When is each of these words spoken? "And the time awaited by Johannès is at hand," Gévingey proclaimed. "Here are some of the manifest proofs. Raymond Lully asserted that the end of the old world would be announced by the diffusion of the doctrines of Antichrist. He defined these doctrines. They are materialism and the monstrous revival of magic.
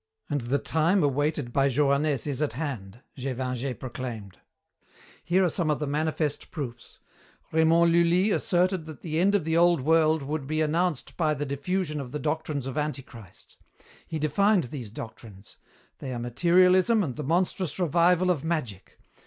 "And 0.31 0.41
the 0.41 0.57
time 0.57 1.03
awaited 1.03 1.53
by 1.53 1.69
Johannès 1.69 2.25
is 2.25 2.41
at 2.41 2.53
hand," 2.53 3.03
Gévingey 3.15 3.77
proclaimed. 3.79 4.39
"Here 5.23 5.43
are 5.43 5.47
some 5.47 5.69
of 5.69 5.77
the 5.77 5.85
manifest 5.85 6.49
proofs. 6.49 6.97
Raymond 7.51 7.91
Lully 7.93 8.31
asserted 8.31 8.87
that 8.87 9.01
the 9.03 9.19
end 9.19 9.35
of 9.35 9.43
the 9.45 9.55
old 9.55 9.81
world 9.81 10.23
would 10.23 10.47
be 10.47 10.59
announced 10.59 11.15
by 11.17 11.35
the 11.35 11.45
diffusion 11.45 11.99
of 12.01 12.13
the 12.13 12.17
doctrines 12.17 12.65
of 12.65 12.79
Antichrist. 12.79 13.57
He 14.07 14.17
defined 14.17 14.63
these 14.71 14.89
doctrines. 14.89 15.57
They 15.99 16.11
are 16.15 16.19
materialism 16.19 17.03
and 17.03 17.15
the 17.15 17.23
monstrous 17.23 17.77
revival 17.77 18.31
of 18.31 18.43
magic. 18.43 18.97